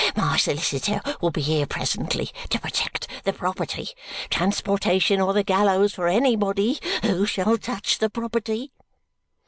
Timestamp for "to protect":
2.49-3.07